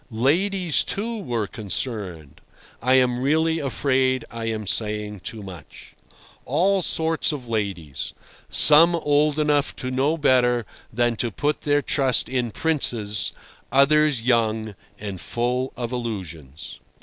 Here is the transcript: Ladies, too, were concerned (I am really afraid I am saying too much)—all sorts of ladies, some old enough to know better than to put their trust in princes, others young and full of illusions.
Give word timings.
Ladies, 0.09 0.83
too, 0.83 1.19
were 1.21 1.45
concerned 1.45 2.41
(I 2.81 2.95
am 2.95 3.19
really 3.19 3.59
afraid 3.59 4.25
I 4.31 4.45
am 4.45 4.65
saying 4.65 5.19
too 5.19 5.43
much)—all 5.43 6.81
sorts 6.81 7.31
of 7.31 7.47
ladies, 7.47 8.15
some 8.49 8.95
old 8.95 9.37
enough 9.37 9.75
to 9.75 9.91
know 9.91 10.17
better 10.17 10.65
than 10.91 11.17
to 11.17 11.29
put 11.29 11.61
their 11.61 11.83
trust 11.83 12.27
in 12.27 12.49
princes, 12.49 13.31
others 13.71 14.23
young 14.23 14.73
and 14.99 15.21
full 15.21 15.71
of 15.77 15.91
illusions. 15.91 16.79